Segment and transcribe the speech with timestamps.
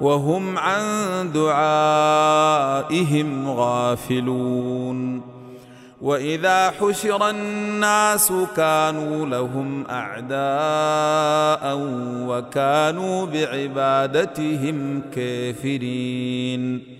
[0.00, 0.82] وهم عن
[1.32, 5.30] دعائهم غافلون.
[6.00, 11.78] وإذا حشر الناس كانوا لهم أعداء
[12.26, 16.99] وكانوا بعبادتهم كافرين.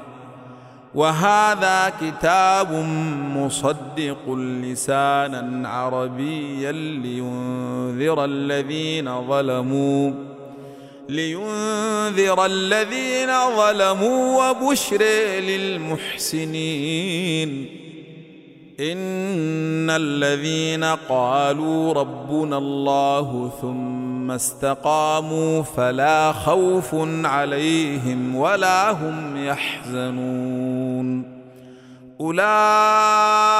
[0.95, 2.71] وهذا كتاب
[3.35, 4.29] مصدق
[4.63, 10.11] لسانا عربيا لينذر الذين ظلموا
[11.09, 15.01] لينذر الذين ظلموا وبشر
[15.39, 17.49] للمحسنين.
[18.79, 31.41] إن الذين قالوا ربنا الله ثم استقاموا فلا خوف عليهم ولا هم يحزنون.
[32.21, 33.57] أولئك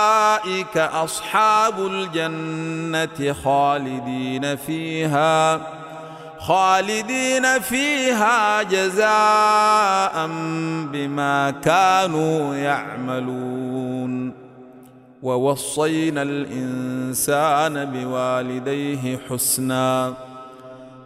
[0.78, 5.62] أصحاب الجنة خالدين فيها
[6.40, 10.28] خالدين فيها جزاء
[10.94, 14.34] بما كانوا يعملون.
[15.24, 20.14] ووصينا الإنسان بوالديه حسنا.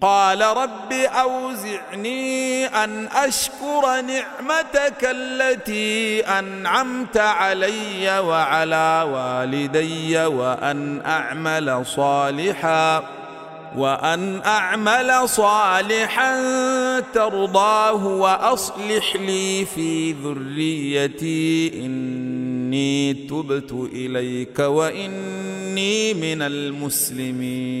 [0.00, 13.04] قال رب أوزعني أن أشكر نعمتك التي أنعمت علي وعلى والدي وأن أعمل صالحا
[13.76, 16.40] وأن أعمل صالحا
[17.00, 21.72] ترضاه وأصلح لي في ذريتي.
[21.84, 27.80] إني تبت إليك وإني من المسلمين.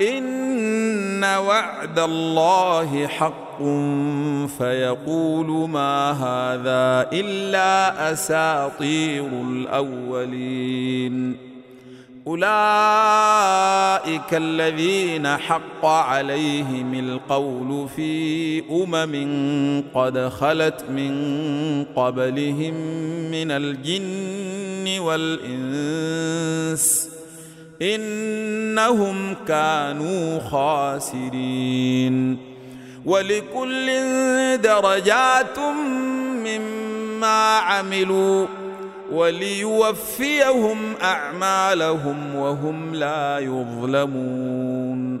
[0.00, 3.58] إن وعد الله حق
[4.58, 11.36] فيقول ما هذا إلا أساطير الأولين.
[12.26, 12.50] أولئك
[14.32, 22.74] الذين حق عليهم القول في أمم قد خلت من قبلهم
[23.30, 27.10] من الجن والإنس.
[27.82, 32.36] إنهم كانوا خاسرين.
[33.06, 33.86] ولكل
[34.62, 35.58] درجات
[36.44, 38.46] مما عملوا
[39.12, 45.20] وليوفيهم أعمالهم وهم لا يظلمون.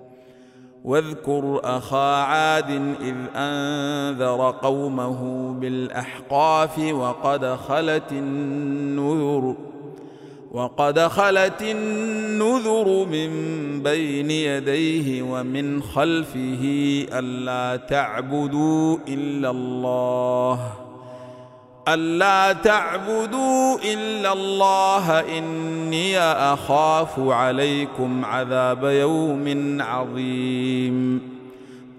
[0.85, 2.69] واذكر أخا عاد
[3.01, 9.55] إذ أنذر قومه بالأحقاف وقد خلت النذر
[10.51, 13.31] وقد خلت النذر من
[13.83, 16.63] بين يديه ومن خلفه
[17.13, 20.73] ألا تعبدوا إلا الله.
[21.87, 31.21] ألا تعبدوا إلا الله إني أخاف عليكم عذاب يوم عظيم.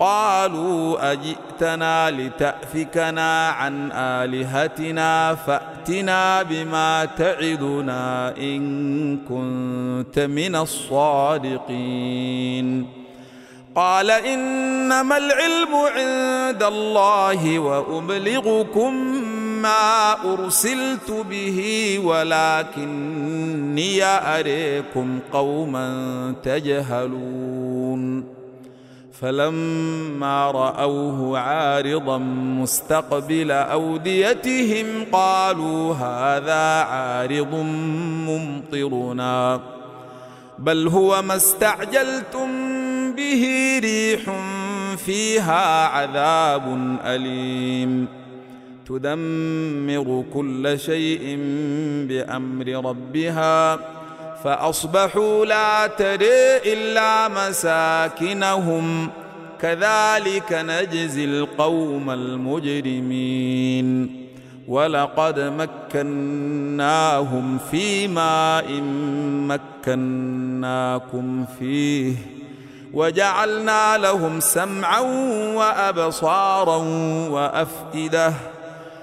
[0.01, 11.83] قالوا أجئتنا لتأفكنا عن آلهتنا فأتنا بما تعدنا إن كنت من الصادقين.
[13.75, 19.22] قال إنما العلم عند الله وأبلغكم
[19.63, 21.59] ما أرسلت به
[22.05, 25.89] ولكني أريكم قوما
[26.43, 28.25] تجهلون.
[29.21, 32.19] فلما رأوه عارضا
[32.59, 37.55] مستقبل أوديتهم قالوا هذا عارض
[38.29, 39.61] ممطرنا.
[40.59, 42.49] بل هو ما استعجلتم
[43.13, 44.21] به ريح
[44.97, 48.22] فيها عذاب أليم.
[48.93, 51.39] تدمر كل شيء
[52.09, 53.79] بأمر ربها
[54.45, 59.09] فأصبحوا لا تري إلا مساكنهم.
[59.61, 64.17] كذلك نجزي القوم المجرمين.
[64.69, 65.41] ولقد
[65.95, 68.81] مكناهم في ماء
[69.87, 72.15] مكناكم فيه
[72.95, 75.01] وجعلنا لهم سمعا
[75.57, 76.77] وأبصارا
[77.31, 78.33] وأفئدة.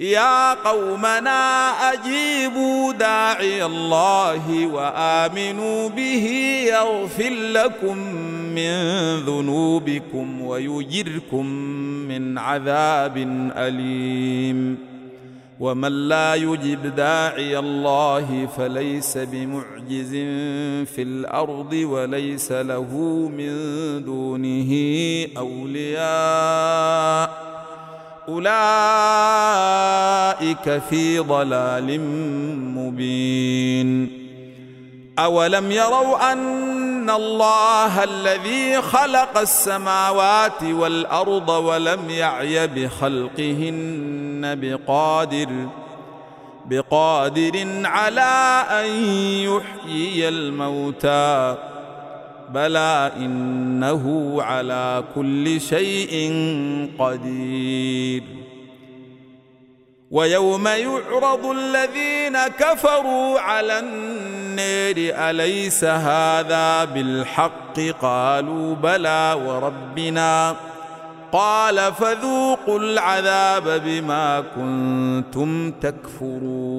[0.00, 6.26] يا قومنا أجيبوا داعي الله وآمنوا به
[6.68, 7.98] يغفر لكم
[8.54, 8.72] من
[9.16, 11.46] ذنوبكم ويجركم
[12.08, 13.16] من عذاب
[13.56, 14.78] أليم.
[15.60, 20.10] ومن لا يجب داعي الله فليس بمعجز
[20.94, 22.94] في الأرض وليس له
[23.36, 23.54] من
[24.04, 24.72] دونه
[25.36, 27.49] أولياء.
[28.28, 28.50] أولئك
[30.90, 32.00] في ضلال
[32.76, 34.20] مبين.
[35.18, 45.48] أولم يروا أن الله الذي خلق السماوات والأرض ولم يعي بخلقهن بقادر
[46.66, 48.86] بقادر على أن
[49.44, 51.69] يحيي الموتى.
[52.54, 56.32] بلى إنه على كل شيء
[56.98, 58.22] قدير.
[60.10, 70.56] ويوم يعرض الذين كفروا على النار أليس هذا بالحق؟ قالوا بلى وربنا.
[71.32, 76.69] قال فذوقوا العذاب بما كنتم تكفرون.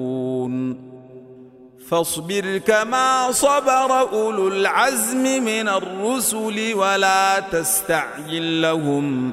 [1.88, 9.32] فاصبر كما صبر أولو العزم من الرسل ولا تستعجل لهم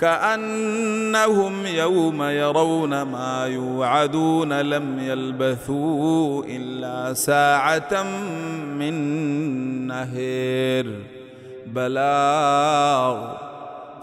[0.00, 8.02] كأنهم يوم يرون ما يوعدون لم يلبثوا إلا ساعة
[8.78, 8.94] من
[9.86, 11.00] نهير
[11.66, 13.34] بلاغ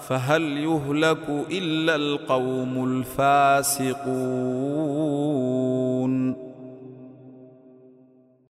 [0.08, 5.10] فهل يهلك إلا القوم الفاسقون